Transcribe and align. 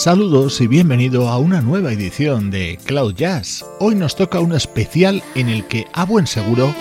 Saludos 0.00 0.62
y 0.62 0.66
bienvenido 0.66 1.28
a 1.28 1.36
una 1.36 1.60
nueva 1.60 1.92
edición 1.92 2.50
de 2.50 2.78
Cloud 2.86 3.16
Jazz. 3.16 3.66
Hoy 3.80 3.94
nos 3.94 4.16
toca 4.16 4.40
un 4.40 4.54
especial 4.54 5.22
en 5.34 5.50
el 5.50 5.66
que 5.66 5.88
a 5.92 6.06
buen 6.06 6.26
seguro 6.26 6.74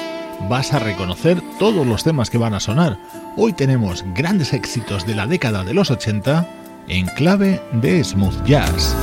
vas 0.49 0.71
a 0.71 0.79
reconocer 0.79 1.41
todos 1.59 1.85
los 1.85 2.05
temas 2.05 2.29
que 2.29 2.37
van 2.37 2.53
a 2.53 2.61
sonar. 2.61 2.97
Hoy 3.35 3.51
tenemos 3.51 4.05
grandes 4.15 4.53
éxitos 4.53 5.05
de 5.05 5.15
la 5.15 5.27
década 5.27 5.65
de 5.65 5.73
los 5.73 5.91
80 5.91 6.47
en 6.87 7.07
clave 7.07 7.61
de 7.73 8.01
smooth 8.01 8.41
jazz. 8.45 8.95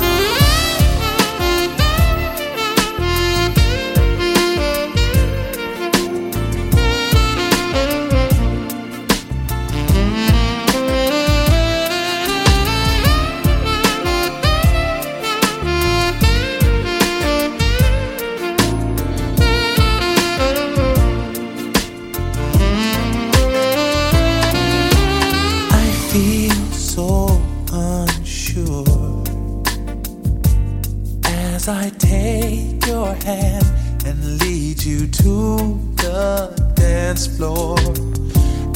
As 31.67 31.71
I 31.71 31.91
take 31.99 32.87
your 32.87 33.13
hand 33.25 33.67
and 34.07 34.39
lead 34.39 34.85
you 34.85 35.09
to 35.09 35.57
the 35.97 36.73
dance 36.77 37.27
floor, 37.27 37.77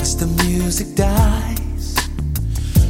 as 0.01 0.17
the 0.17 0.27
music 0.45 0.97
dies, 0.97 1.95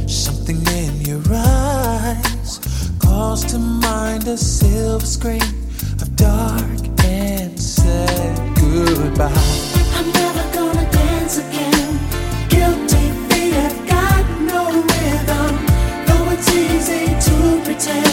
something 0.07 0.57
in 0.69 1.01
your 1.01 1.21
eyes 1.31 2.59
calls 2.97 3.45
to 3.51 3.59
mind 3.59 4.27
a 4.27 4.37
silver 4.37 5.05
screen 5.05 5.53
of 6.01 6.15
dark 6.15 6.81
and 7.03 7.59
said 7.59 8.55
goodbye. 8.55 9.29
I'm 9.97 10.11
never 10.13 10.43
gonna 10.51 10.91
dance 10.91 11.37
again. 11.37 11.99
Guilty 12.49 13.05
feet 13.29 13.53
have 13.53 13.87
got 13.87 14.25
no 14.49 14.81
rhythm, 14.81 15.53
though 16.07 16.31
it's 16.33 16.49
easy 16.55 17.05
to 17.05 17.61
pretend. 17.63 18.10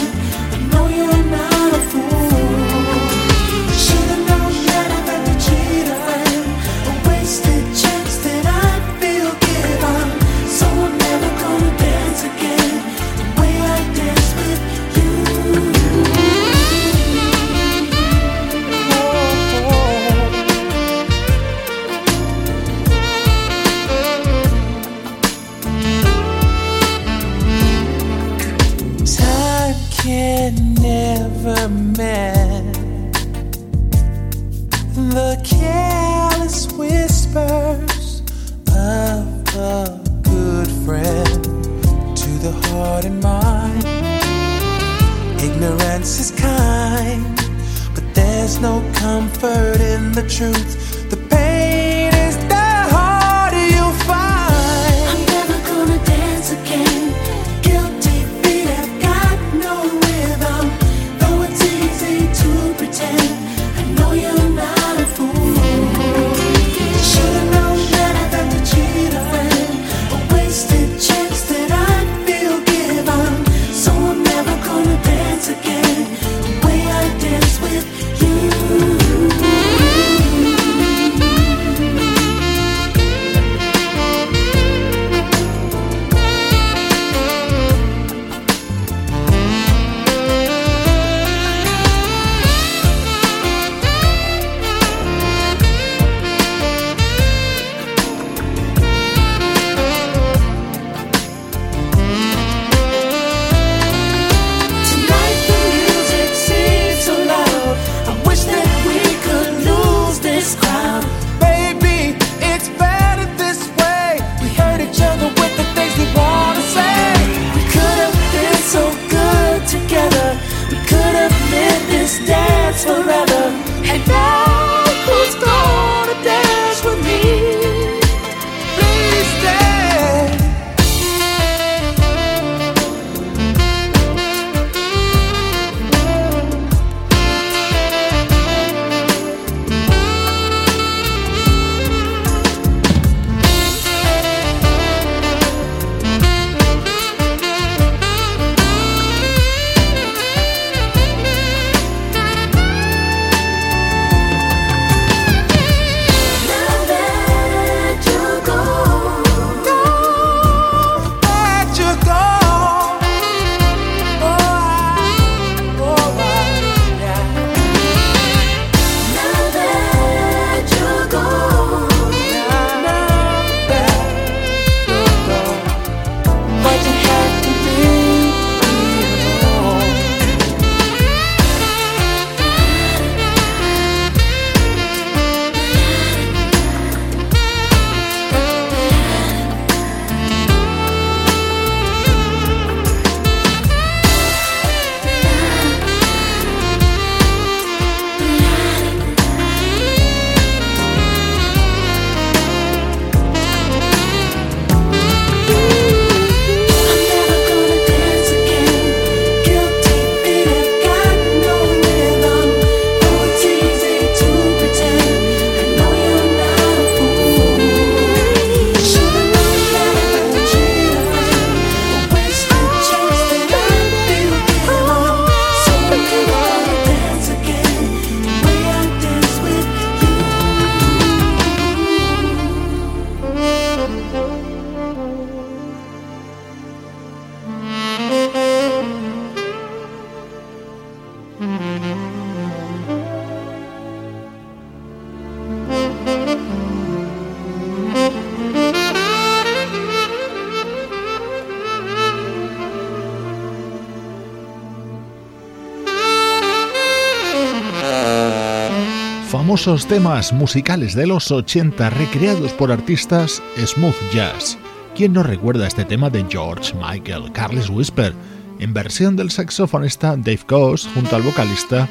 Famosos 259.59 259.87
temas 259.87 260.31
musicales 260.31 260.95
de 260.95 261.05
los 261.05 261.29
80 261.29 261.89
recreados 261.89 262.53
por 262.53 262.71
artistas 262.71 263.43
smooth 263.57 263.93
jazz. 264.13 264.57
¿Quién 264.95 265.11
no 265.11 265.21
recuerda 265.21 265.67
este 265.67 265.83
tema 265.83 266.09
de 266.09 266.25
George 266.29 266.73
Michael, 266.75 267.29
Carlos 267.33 267.69
Whisper, 267.69 268.13
en 268.59 268.73
versión 268.73 269.17
del 269.17 269.29
saxofonista 269.29 270.15
Dave 270.15 270.39
Coase 270.47 270.87
junto 270.93 271.13
al 271.13 271.23
vocalista 271.23 271.89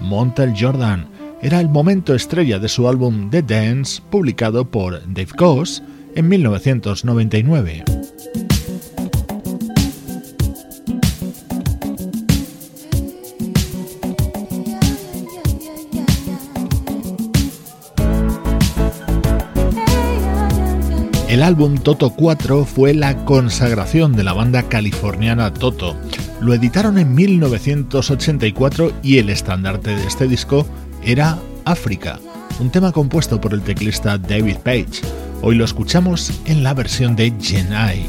Montel 0.00 0.54
Jordan? 0.56 1.08
Era 1.42 1.58
el 1.58 1.68
momento 1.68 2.14
estrella 2.14 2.60
de 2.60 2.68
su 2.68 2.88
álbum 2.88 3.30
The 3.30 3.42
Dance, 3.42 4.00
publicado 4.10 4.70
por 4.70 5.00
Dave 5.12 5.32
Coase 5.36 5.82
en 6.14 6.28
1999. 6.28 7.97
El 21.38 21.44
álbum 21.44 21.78
Toto 21.78 22.10
4 22.10 22.64
fue 22.64 22.94
la 22.94 23.24
consagración 23.24 24.16
de 24.16 24.24
la 24.24 24.32
banda 24.32 24.64
californiana 24.64 25.54
Toto. 25.54 25.96
Lo 26.40 26.52
editaron 26.52 26.98
en 26.98 27.14
1984 27.14 28.92
y 29.04 29.18
el 29.18 29.30
estandarte 29.30 29.94
de 29.94 30.04
este 30.04 30.26
disco 30.26 30.66
era 31.00 31.38
África, 31.64 32.18
un 32.58 32.70
tema 32.70 32.90
compuesto 32.90 33.40
por 33.40 33.54
el 33.54 33.62
teclista 33.62 34.18
David 34.18 34.56
Page. 34.64 35.00
Hoy 35.40 35.54
lo 35.54 35.64
escuchamos 35.64 36.32
en 36.44 36.64
la 36.64 36.74
versión 36.74 37.14
de 37.14 37.32
Genai. 37.40 38.04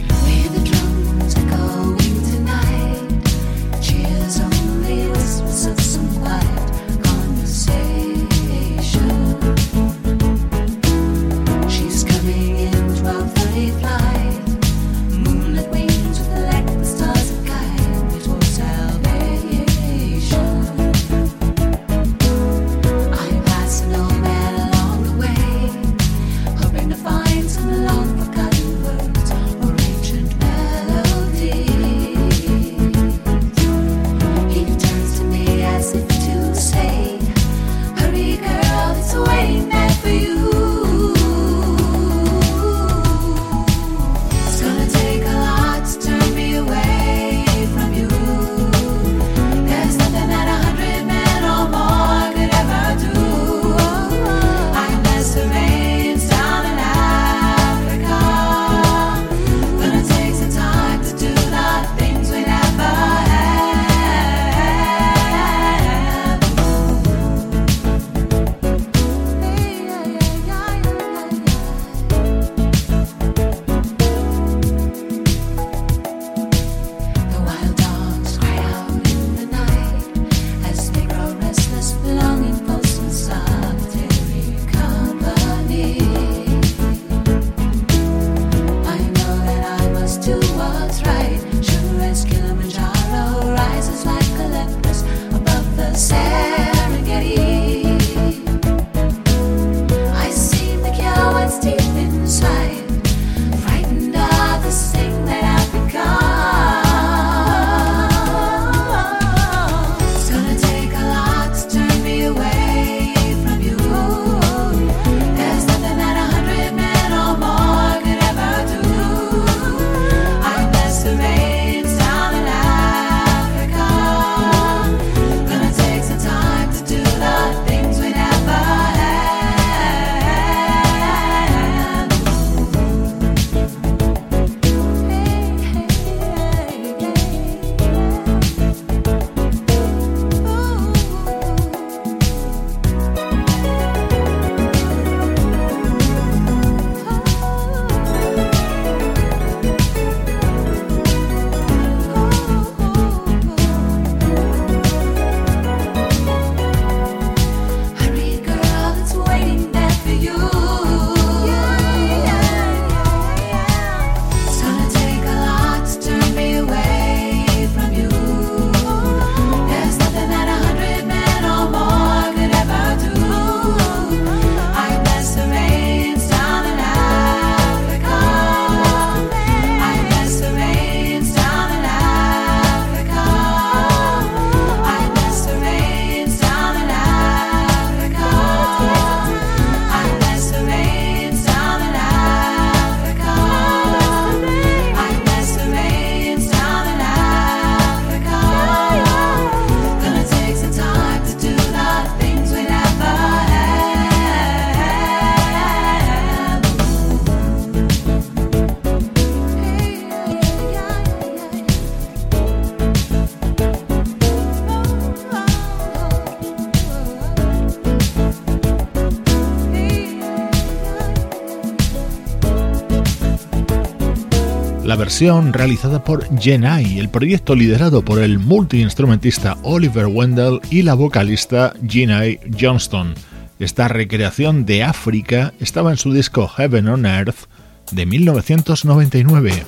Versión 224.95 225.53
realizada 225.53 226.03
por 226.03 226.25
Genai, 226.39 226.99
el 226.99 227.09
proyecto 227.09 227.55
liderado 227.55 228.03
por 228.03 228.19
el 228.19 228.39
multiinstrumentista 228.39 229.57
Oliver 229.63 230.07
Wendell 230.07 230.61
y 230.69 230.81
la 230.81 230.93
vocalista 230.93 231.73
Genai 231.87 232.39
Johnston. 232.59 233.13
Esta 233.59 233.87
recreación 233.87 234.65
de 234.65 234.83
África 234.83 235.53
estaba 235.59 235.91
en 235.91 235.97
su 235.97 236.13
disco 236.13 236.47
Heaven 236.47 236.87
on 236.87 237.05
Earth 237.05 237.47
de 237.91 238.05
1999. 238.05 239.65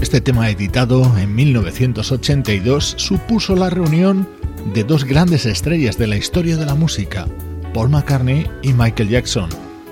Este 0.00 0.20
tema 0.20 0.50
editado 0.50 1.18
en 1.18 1.34
1982 1.34 2.94
supuso 2.96 3.56
la 3.56 3.70
reunión 3.70 4.28
de 4.72 4.84
dos 4.84 5.04
grandes 5.04 5.46
estrellas 5.46 5.96
de 5.98 6.06
la 6.06 6.16
historia 6.16 6.56
de 6.56 6.66
la 6.66 6.74
música, 6.74 7.26
Paul 7.72 7.90
McCartney 7.90 8.46
y 8.62 8.72
Michael 8.72 9.08
Jackson. 9.08 9.48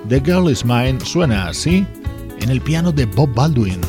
The 0.09 0.21
Girl 0.21 0.51
Is 0.51 0.65
Mine 0.65 0.99
suena 1.05 1.49
así 1.49 1.87
en 2.41 2.51
el 2.51 2.61
piano 2.61 2.93
de 2.93 3.07
Bob 3.07 3.35
Baldwin. 3.35 3.81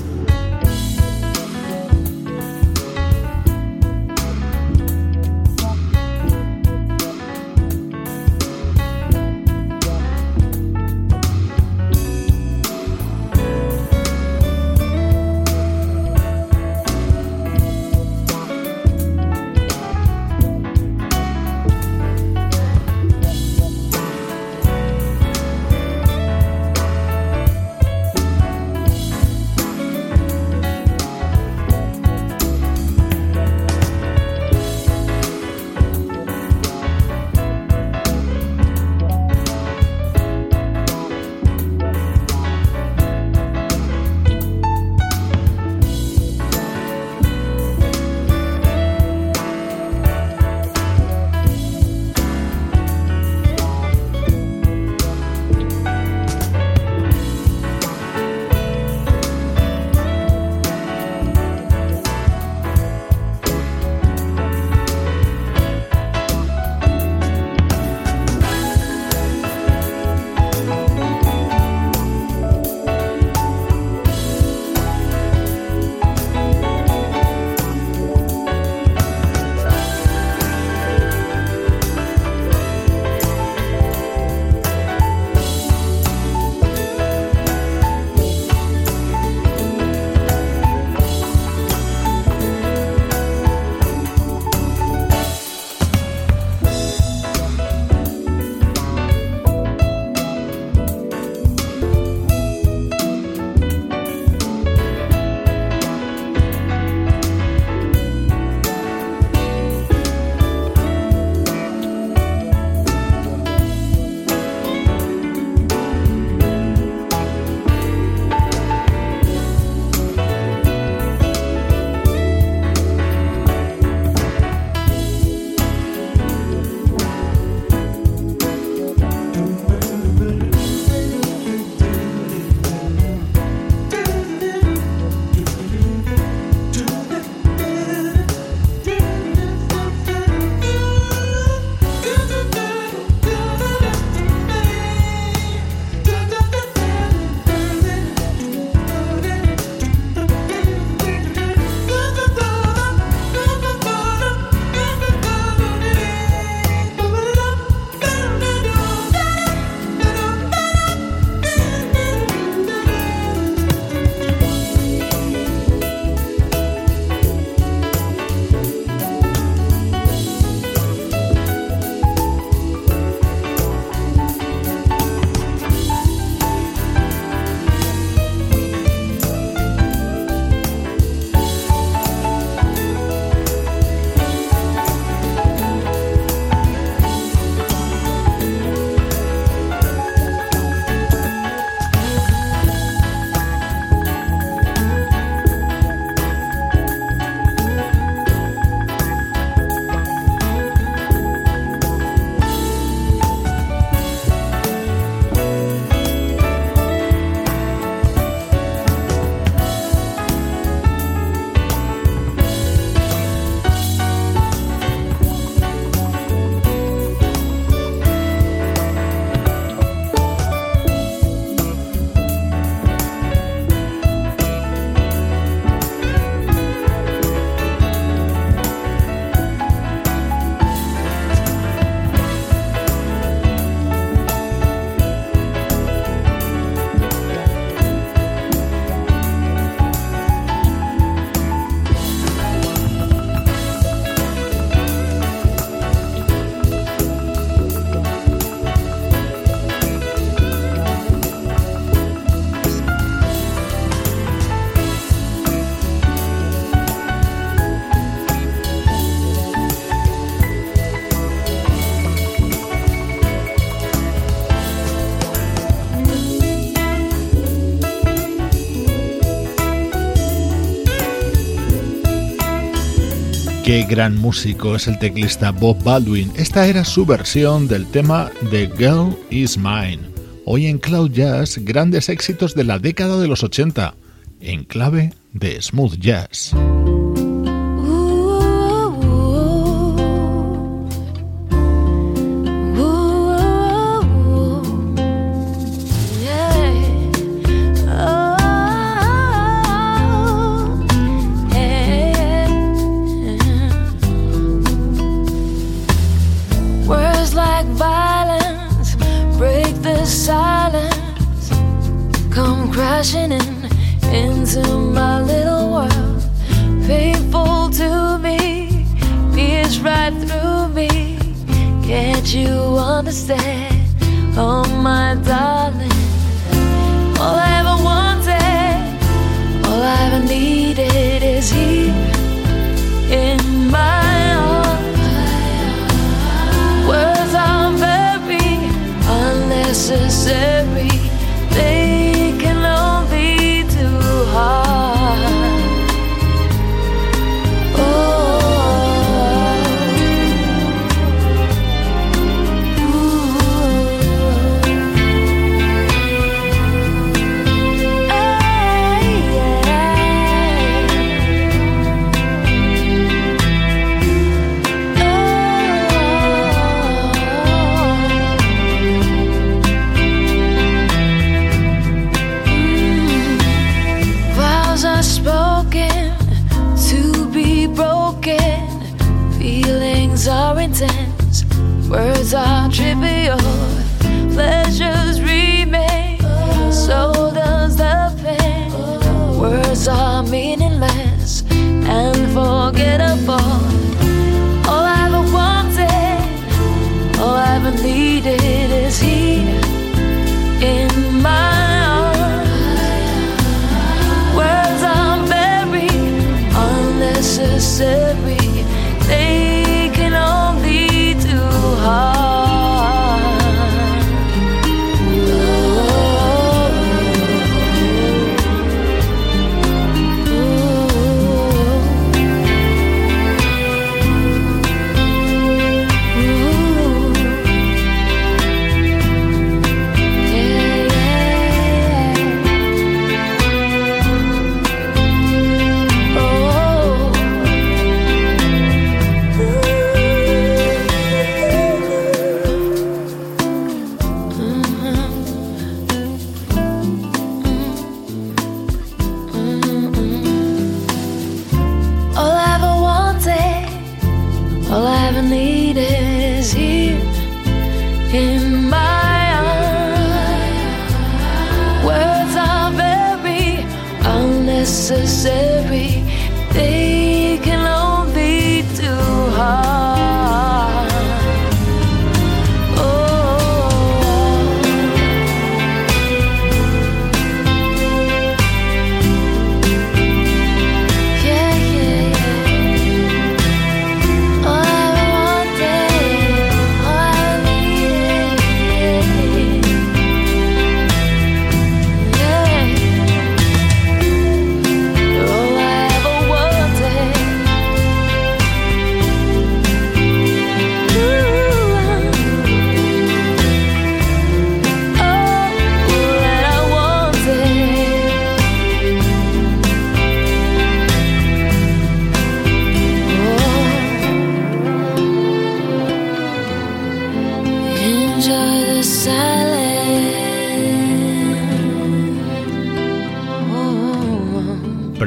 Qué 273.75 273.83
gran 273.83 274.17
músico 274.17 274.77
es 274.77 274.87
el 274.87 274.97
teclista 274.99 275.51
Bob 275.51 275.83
Baldwin. 275.83 276.31
Esta 276.37 276.65
era 276.65 276.85
su 276.85 277.05
versión 277.05 277.67
del 277.67 277.85
tema 277.87 278.31
The 278.49 278.71
Girl 278.77 279.13
Is 279.29 279.57
Mine. 279.57 279.99
Hoy 280.45 280.67
en 280.67 280.77
Cloud 280.77 281.11
Jazz, 281.11 281.57
grandes 281.57 282.07
éxitos 282.07 282.55
de 282.55 282.63
la 282.63 282.79
década 282.79 283.19
de 283.19 283.27
los 283.27 283.43
80. 283.43 283.93
en 284.39 284.63
clave 284.63 285.11
de 285.33 285.61
smooth 285.61 285.95
jazz. 285.99 286.55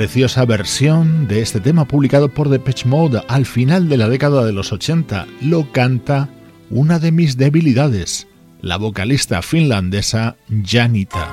Preciosa 0.09 0.47
versión 0.47 1.29
de 1.29 1.43
este 1.43 1.61
tema 1.61 1.85
publicado 1.85 2.31
por 2.31 2.49
Depeche 2.49 2.89
Mode 2.89 3.21
al 3.29 3.45
final 3.45 3.91
de 3.91 3.99
la 3.99 4.09
década 4.09 4.43
de 4.47 4.55
los 4.55 4.73
80. 4.73 5.27
Lo 5.43 5.71
canta 5.71 6.31
una 6.71 6.99
de 6.99 7.13
mis 7.13 7.37
debilidades, 7.37 8.27
la 8.63 8.79
vocalista 8.79 9.43
finlandesa 9.43 10.37
Janita. 10.65 11.29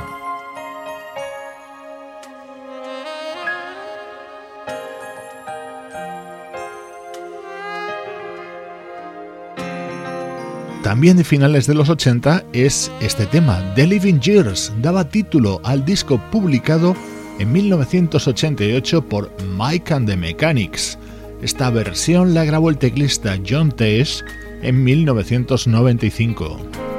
También 10.83 11.15
de 11.15 11.23
finales 11.23 11.65
de 11.65 11.75
los 11.75 11.87
80 11.87 12.43
es 12.51 12.91
este 12.99 13.25
tema, 13.25 13.63
The 13.75 13.87
Living 13.87 14.19
Years, 14.19 14.73
daba 14.81 15.07
título 15.07 15.61
al 15.63 15.85
disco 15.85 16.19
publicado 16.29 16.93
en 17.39 17.51
1988 17.51 19.07
por 19.07 19.31
Mike 19.57 19.93
and 19.93 20.07
the 20.07 20.15
Mechanics. 20.15 20.97
Esta 21.41 21.69
versión 21.69 22.33
la 22.33 22.45
grabó 22.45 22.69
el 22.69 22.77
teclista 22.77 23.37
John 23.47 23.71
Tesh 23.71 24.23
en 24.61 24.83
1995. 24.83 26.94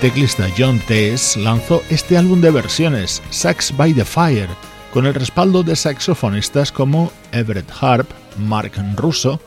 Teclista 0.00 0.48
John 0.56 0.80
Tess 0.88 1.36
lanzó 1.36 1.82
este 1.90 2.16
álbum 2.16 2.40
de 2.40 2.50
versiones, 2.50 3.22
Sax 3.28 3.76
by 3.76 3.92
the 3.92 4.04
Fire, 4.04 4.48
con 4.94 5.04
el 5.04 5.12
respaldo 5.12 5.62
de 5.62 5.76
saxofonistas 5.76 6.72
como 6.72 7.12
Everett 7.32 7.70
Harp, 7.80 8.08
Mark 8.38 8.72
Russo, 8.96 9.38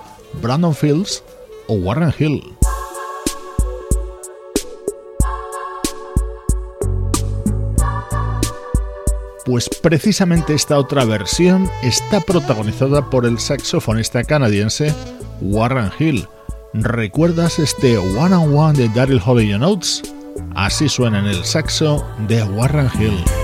Brandon 0.44 0.76
Fields 0.76 1.24
o 1.68 1.74
Warren 1.74 2.13
Hill. 2.20 2.44
Pues 9.46 9.68
precisamente 9.82 10.54
esta 10.54 10.78
otra 10.78 11.04
versión 11.04 11.68
está 11.82 12.22
protagonizada 12.22 13.10
por 13.10 13.26
el 13.26 13.39
saxofonista 13.39 14.24
canadiense 14.24 14.94
Warren 15.42 15.89
Hill. 15.98 16.28
¿Recuerdas 16.74 17.58
este 17.58 17.98
One 17.98 18.36
on 18.36 18.56
One 18.56 18.78
de 18.78 18.89
Daryl 18.89 19.20
Hobby 19.20 19.58
Notes? 19.58 20.12
Así 20.56 20.89
suena 20.89 21.19
en 21.19 21.26
el 21.26 21.43
saxo 21.43 22.06
de 22.28 22.43
Warren 22.43 22.89
Hill. 23.00 23.43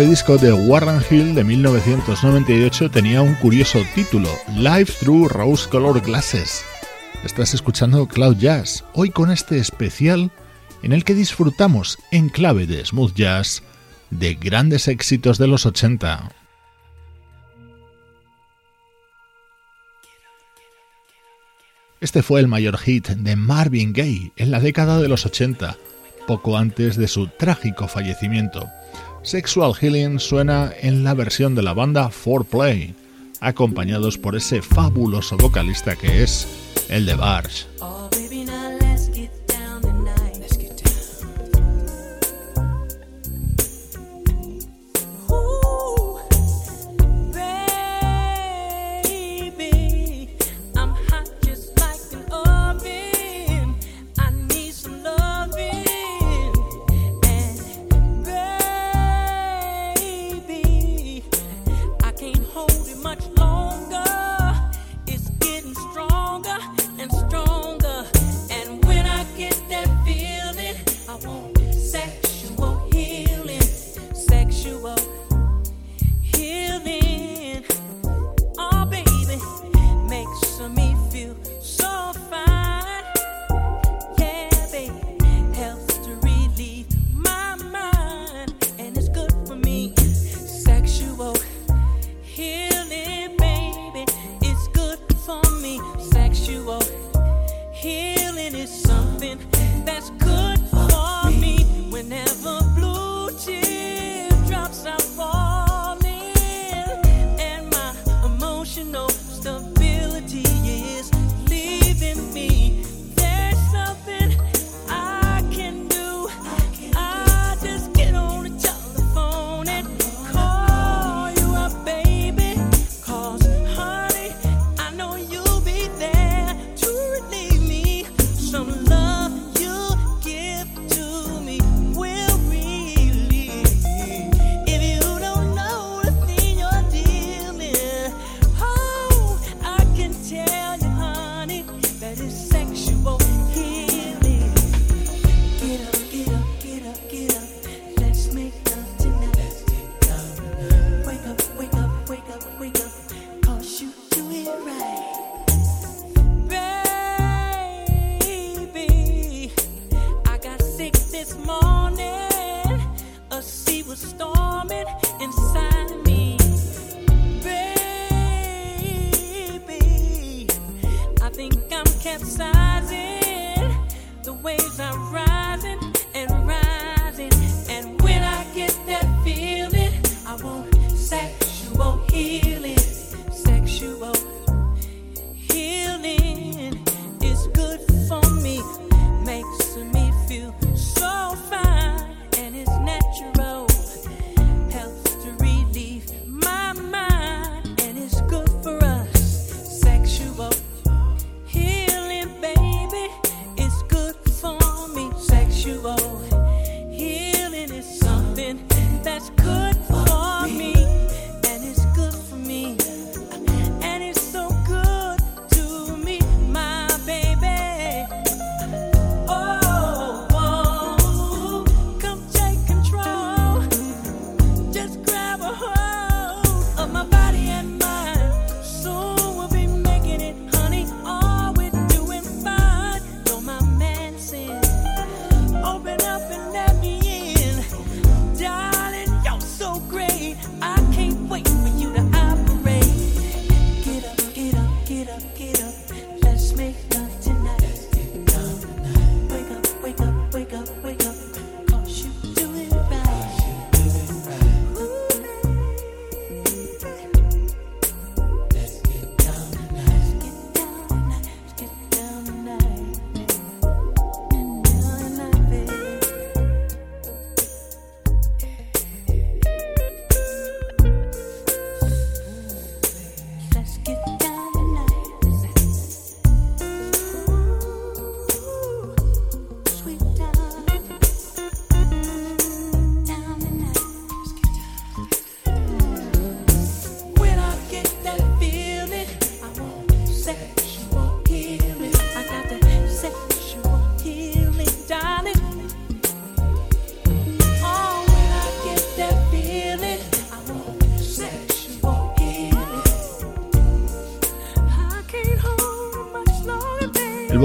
Este 0.00 0.10
disco 0.10 0.38
de 0.38 0.50
Warren 0.50 1.02
Hill 1.10 1.34
de 1.34 1.44
1998 1.44 2.90
tenía 2.90 3.20
un 3.20 3.34
curioso 3.34 3.82
título, 3.94 4.30
Live 4.56 4.86
Through 4.98 5.28
Rose 5.28 5.68
Color 5.68 6.00
Glasses. 6.00 6.64
Estás 7.22 7.52
escuchando 7.52 8.08
Cloud 8.08 8.38
Jazz, 8.38 8.82
hoy 8.94 9.10
con 9.10 9.30
este 9.30 9.58
especial 9.58 10.30
en 10.82 10.94
el 10.94 11.04
que 11.04 11.12
disfrutamos 11.12 11.98
en 12.12 12.30
clave 12.30 12.66
de 12.66 12.82
smooth 12.82 13.12
jazz 13.12 13.62
de 14.08 14.36
grandes 14.36 14.88
éxitos 14.88 15.36
de 15.36 15.48
los 15.48 15.66
80. 15.66 16.30
Este 22.00 22.22
fue 22.22 22.40
el 22.40 22.48
mayor 22.48 22.78
hit 22.78 23.08
de 23.08 23.36
Marvin 23.36 23.92
Gaye 23.92 24.32
en 24.36 24.50
la 24.50 24.60
década 24.60 24.98
de 24.98 25.08
los 25.08 25.26
80, 25.26 25.76
poco 26.26 26.56
antes 26.56 26.96
de 26.96 27.06
su 27.06 27.26
trágico 27.26 27.86
fallecimiento. 27.86 28.66
Sexual 29.22 29.74
Healing 29.74 30.18
suena 30.18 30.72
en 30.80 31.04
la 31.04 31.12
versión 31.12 31.54
de 31.54 31.62
la 31.62 31.74
banda 31.74 32.10
4Play, 32.10 32.94
acompañados 33.40 34.16
por 34.16 34.34
ese 34.34 34.62
fabuloso 34.62 35.36
vocalista 35.36 35.94
que 35.94 36.22
es 36.22 36.48
el 36.88 37.04
de 37.04 37.14
Barge. 37.14 37.66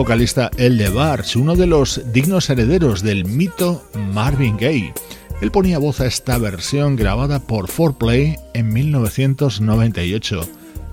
Vocalista 0.05 0.51
El 0.57 0.77
de 0.77 0.89
Barge, 0.89 1.39
uno 1.39 1.55
de 1.55 1.65
los 1.65 1.99
dignos 2.13 2.51
herederos 2.51 3.01
del 3.01 3.25
mito 3.25 3.89
Marvin 4.13 4.55
Gaye. 4.55 4.93
Él 5.41 5.49
ponía 5.49 5.79
voz 5.79 5.99
a 5.99 6.05
esta 6.05 6.37
versión 6.37 6.95
grabada 6.95 7.39
por 7.39 7.67
4Play 7.67 8.39
en 8.53 8.71
1998. 8.71 10.47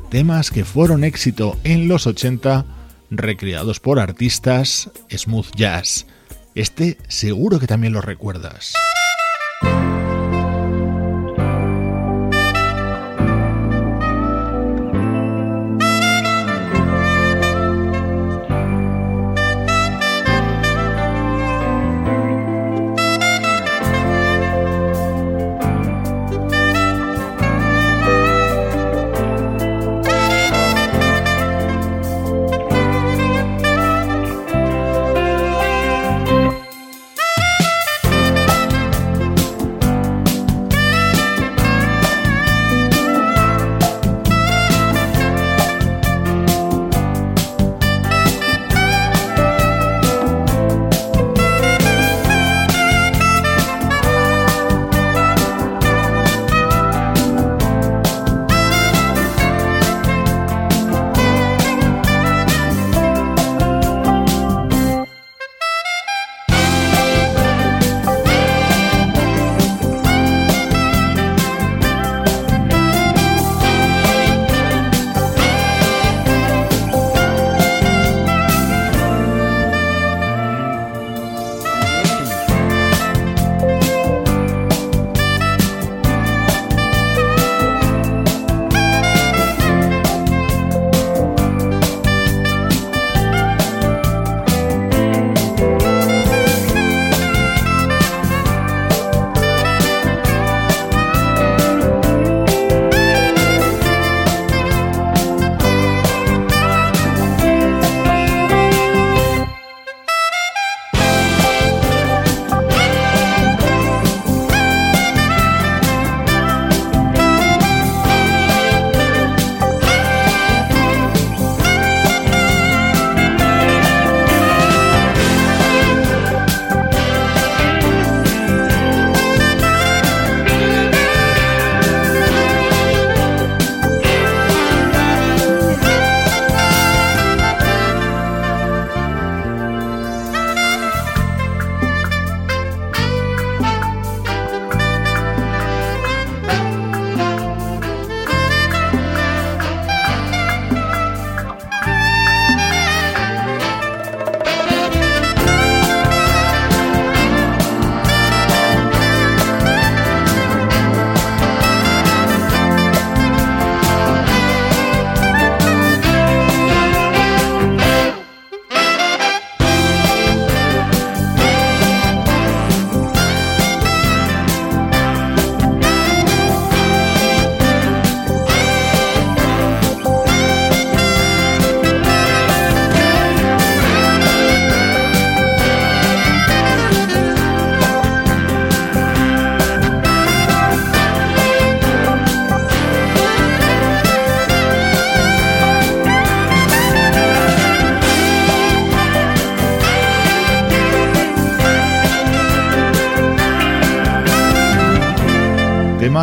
Temas 0.09 0.51
que 0.51 0.65
fueron 0.65 1.05
éxito 1.05 1.59
en 1.63 1.89
los 1.89 2.07
80, 2.07 2.65
recreados 3.11 3.81
por 3.81 4.01
artistas 4.01 4.91
smooth 5.15 5.55
jazz. 5.57 6.07
Este 6.55 6.97
seguro 7.07 7.61
que 7.61 7.67
también 7.67 7.93
lo 7.93 8.01
recuerdas. 8.01 8.73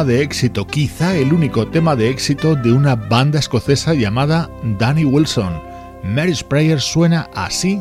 De 0.10 0.24
éxito, 0.24 0.66
quizá 0.66 1.16
el 1.16 1.34
único 1.34 1.68
tema 1.68 1.96
de 1.96 2.10
éxito 2.10 2.56
de 2.56 2.74
una 2.74 2.96
banda 2.96 3.38
escocesa 3.38 3.94
llamada 3.94 4.50
Danny 4.80 5.06
Wilson. 5.06 5.62
Mary's 6.04 6.44
Prayer 6.44 6.82
suena 6.82 7.30
así 7.36 7.80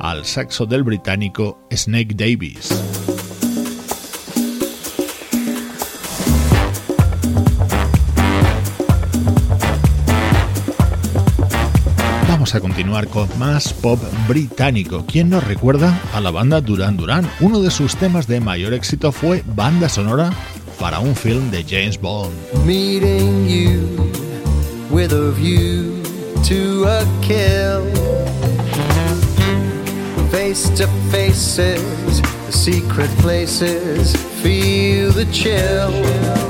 al 0.00 0.24
saxo 0.24 0.66
del 0.66 0.82
británico 0.82 1.56
Snake 1.70 2.16
Davis. 2.16 2.68
Vamos 12.28 12.56
a 12.56 12.60
continuar 12.60 13.06
con 13.06 13.28
más 13.38 13.72
pop 13.72 14.00
británico. 14.26 15.04
¿Quién 15.06 15.30
nos 15.30 15.44
recuerda 15.44 15.96
a 16.12 16.20
la 16.20 16.32
banda 16.32 16.60
Duran 16.60 16.96
Duran? 16.96 17.30
Uno 17.38 17.60
de 17.60 17.70
sus 17.70 17.94
temas 17.94 18.26
de 18.26 18.40
mayor 18.40 18.74
éxito 18.74 19.12
fue 19.12 19.44
banda 19.54 19.88
sonora 19.88 20.32
para 20.78 21.00
un 21.00 21.14
film 21.14 21.50
de 21.50 21.64
James 21.64 21.96
Bond. 21.96 22.32
Meeting 22.64 23.46
you 23.46 24.10
with 24.90 25.12
a 25.12 25.32
view 25.32 26.02
to 26.44 26.84
a 26.84 27.04
kill. 27.22 27.84
Face 30.30 30.68
to 30.76 30.86
faces, 31.10 32.22
the 32.46 32.52
secret 32.52 33.10
places, 33.18 34.14
feel 34.42 35.10
the 35.12 35.26
chill. 35.32 36.47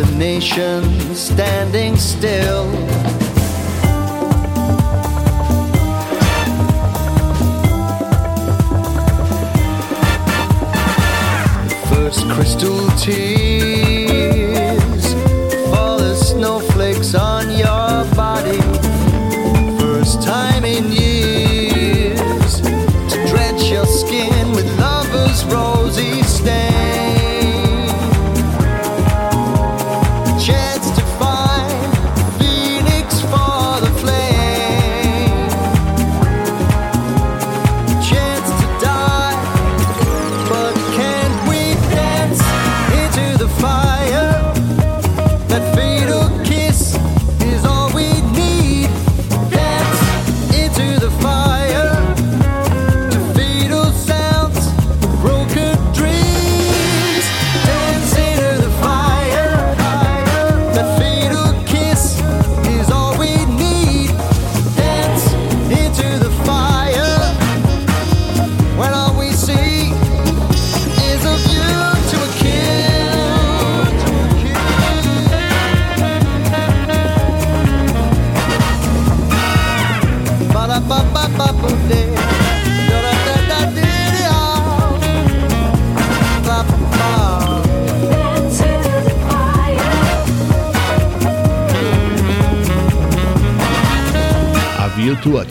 fascination 0.00 0.79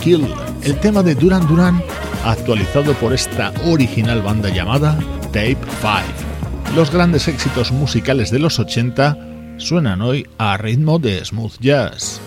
Kill, 0.02 0.28
el 0.64 0.80
tema 0.80 1.04
de 1.04 1.16
Duran 1.16 1.48
Duran 1.48 1.84
actualizado 2.26 2.94
por 2.96 3.14
esta 3.14 3.54
original 3.66 4.22
banda 4.22 4.50
llamada 4.50 4.98
Tape 5.28 5.58
5. 5.82 6.76
Los 6.76 6.92
grandes 6.92 7.28
éxitos 7.28 7.72
musicales 7.72 8.32
de 8.32 8.40
los 8.40 8.60
80 8.60 9.18
suenan 9.58 10.02
hoy 10.02 10.28
a 10.38 10.58
ritmo 10.58 11.00
de 11.00 11.24
smooth 11.24 11.54
jazz. 11.60 12.22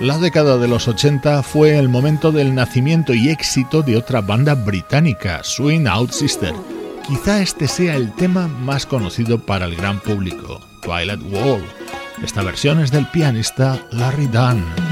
La 0.00 0.16
década 0.16 0.56
de 0.56 0.66
los 0.66 0.88
80 0.88 1.42
fue 1.42 1.78
el 1.78 1.90
momento 1.90 2.32
del 2.32 2.54
nacimiento 2.54 3.12
y 3.12 3.28
éxito 3.28 3.82
de 3.82 3.98
otra 3.98 4.22
banda 4.22 4.54
británica, 4.54 5.44
Swing 5.44 5.86
Out 5.86 6.12
Sister. 6.12 6.54
Quizá 7.10 7.42
este 7.42 7.66
sea 7.66 7.96
el 7.96 8.12
tema 8.12 8.46
más 8.46 8.86
conocido 8.86 9.40
para 9.40 9.66
el 9.66 9.74
gran 9.74 9.98
público, 9.98 10.60
Twilight 10.80 11.20
Wall. 11.32 11.64
Esta 12.22 12.44
versión 12.44 12.78
es 12.78 12.92
del 12.92 13.04
pianista 13.08 13.84
Larry 13.90 14.28
Dunn. 14.28 14.89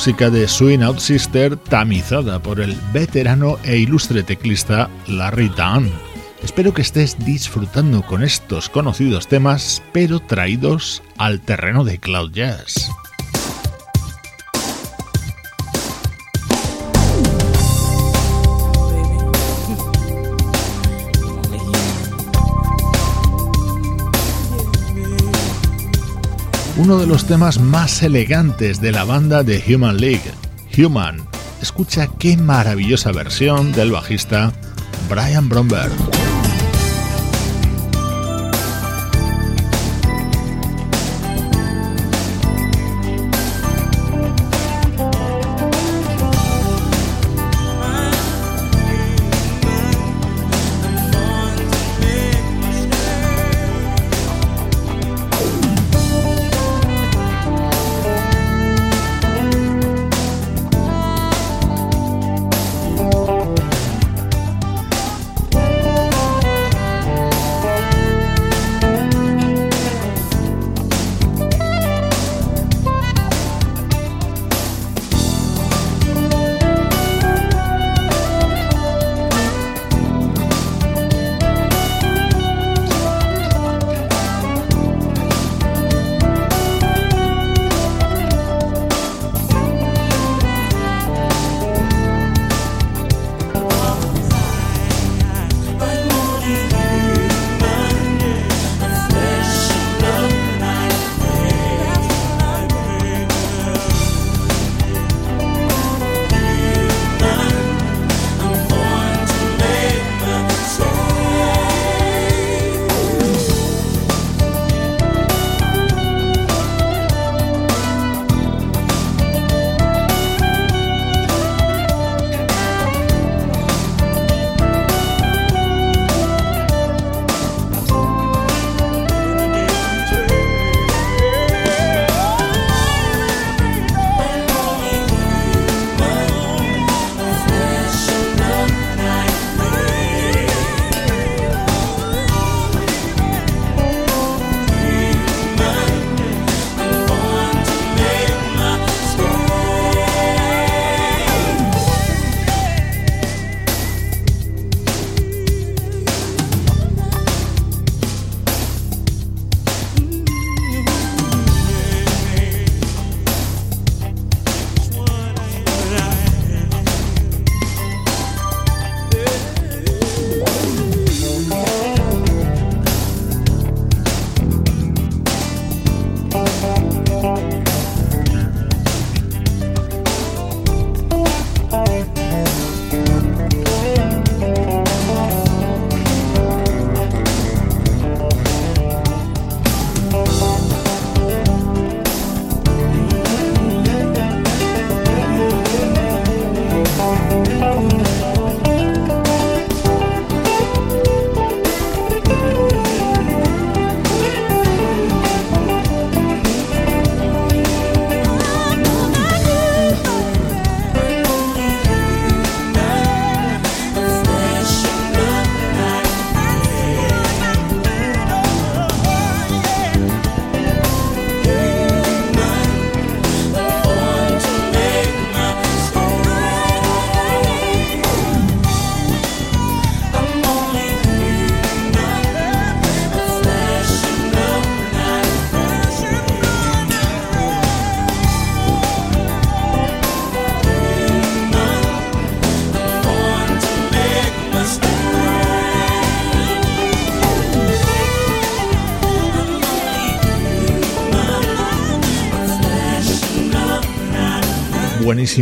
Música 0.00 0.30
de 0.30 0.48
Swing 0.48 0.80
Out 0.80 0.98
Sister 0.98 1.58
tamizada 1.58 2.38
por 2.38 2.58
el 2.58 2.74
veterano 2.90 3.58
e 3.64 3.76
ilustre 3.76 4.22
teclista 4.22 4.88
Larry 5.06 5.50
Dunn. 5.50 5.92
Espero 6.42 6.72
que 6.72 6.80
estés 6.80 7.18
disfrutando 7.18 8.00
con 8.00 8.22
estos 8.22 8.70
conocidos 8.70 9.28
temas, 9.28 9.82
pero 9.92 10.18
traídos 10.18 11.02
al 11.18 11.42
terreno 11.42 11.84
de 11.84 12.00
Cloud 12.00 12.32
Jazz. 12.32 12.90
Uno 26.80 26.96
de 26.96 27.06
los 27.06 27.26
temas 27.26 27.60
más 27.60 28.02
elegantes 28.02 28.80
de 28.80 28.90
la 28.90 29.04
banda 29.04 29.42
de 29.42 29.62
Human 29.68 29.98
League, 29.98 30.32
Human. 30.78 31.18
Escucha 31.60 32.08
qué 32.18 32.38
maravillosa 32.38 33.12
versión 33.12 33.72
del 33.72 33.92
bajista 33.92 34.50
Brian 35.10 35.50
Bromberg. 35.50 35.92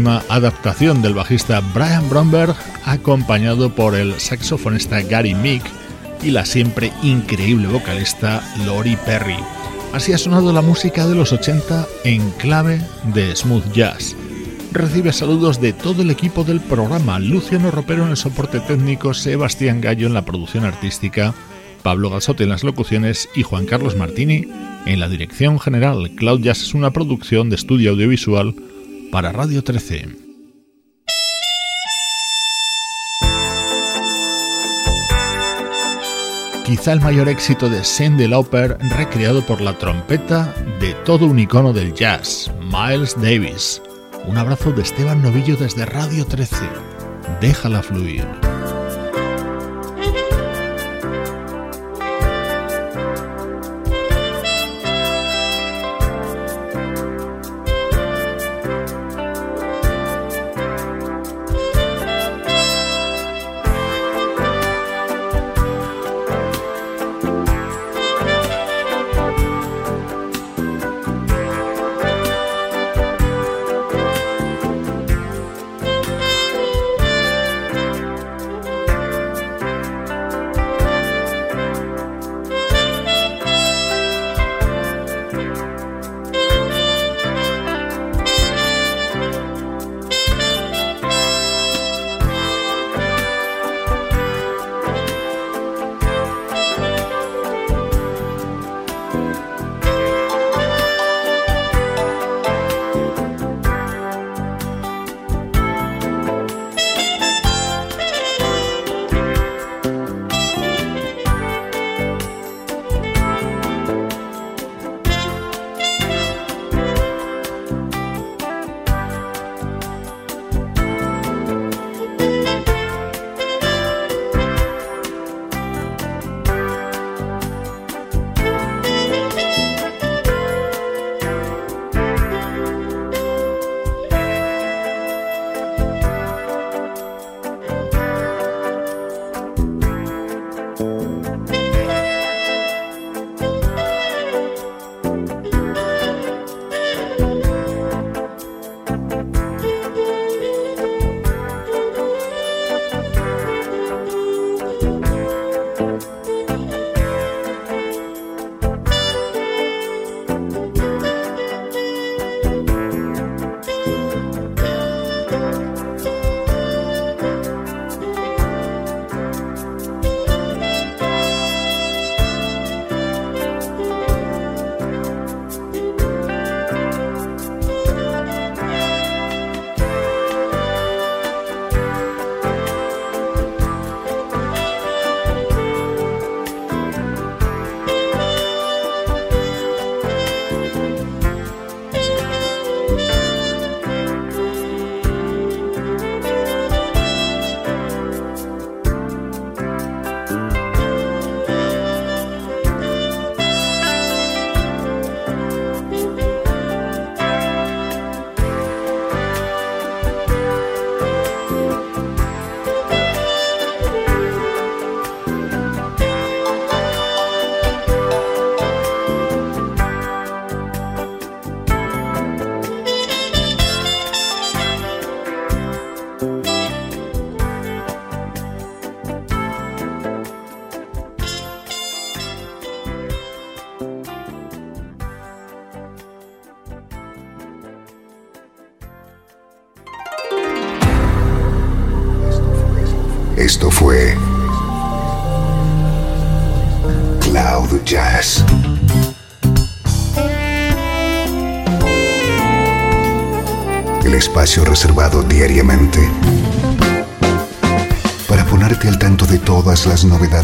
Adaptación 0.07 1.03
del 1.03 1.15
bajista 1.15 1.61
Brian 1.75 2.09
Bromberg, 2.09 2.55
acompañado 2.85 3.75
por 3.75 3.97
el 3.97 4.15
saxofonista 4.21 5.03
Gary 5.03 5.35
Meek 5.35 5.63
y 6.23 6.31
la 6.31 6.45
siempre 6.45 6.93
increíble 7.03 7.67
vocalista 7.67 8.43
Lori 8.65 8.97
Perry. 9.05 9.37
Así 9.93 10.13
ha 10.13 10.19
sonado 10.19 10.53
la 10.53 10.63
música 10.63 11.07
de 11.07 11.17
los 11.17 11.33
80 11.33 11.87
en 12.05 12.31
clave 12.33 12.81
de 13.13 13.35
smooth 13.35 13.73
jazz. 13.73 14.15
Recibe 14.73 15.13
saludos 15.13 15.61
de 15.61 15.73
todo 15.73 16.03
el 16.03 16.11
equipo 16.11 16.45
del 16.45 16.61
programa, 16.61 17.19
Luciano 17.19 17.71
Ropero 17.71 18.05
en 18.05 18.11
el 18.11 18.17
soporte 18.17 18.61
técnico, 18.61 19.15
Sebastián 19.15 19.81
Gallo 19.81 20.07
en 20.07 20.15
la 20.15 20.25
producción 20.25 20.65
artística, 20.65 21.35
Pablo 21.83 22.11
Gasote 22.11 22.45
en 22.45 22.51
las 22.51 22.63
locuciones 22.63 23.29
y 23.35 23.43
Juan 23.43 23.67
Carlos 23.67 23.97
Martini 23.97 24.47
en 24.87 25.01
la 25.01 25.09
dirección 25.09 25.59
general. 25.59 26.13
Cloud 26.15 26.41
Jazz 26.41 26.63
es 26.63 26.75
una 26.75 26.93
producción 26.93 27.51
de 27.51 27.57
estudio 27.57 27.91
audiovisual 27.91 28.55
para 29.11 29.33
Radio 29.33 29.63
13. 29.65 30.09
Quizá 36.65 36.93
el 36.93 37.01
mayor 37.01 37.29
éxito 37.29 37.71
de 37.71 37.83
Cindy 37.83 38.29
Lauper 38.29 38.77
recreado 38.97 39.45
por 39.47 39.61
la 39.61 39.79
trompeta 39.79 40.55
de 40.81 40.93
todo 41.05 41.27
un 41.27 41.39
icono 41.39 41.73
del 41.73 41.95
jazz, 41.95 42.51
Miles 42.61 43.15
Davis. 43.21 43.81
Un 44.27 44.37
abrazo 44.37 44.73
de 44.73 44.83
Esteban 44.83 45.23
Novillo 45.23 45.57
desde 45.57 45.87
Radio 45.87 46.27
13. 46.27 46.57
Déjala 47.41 47.83
fluir. 47.83 48.48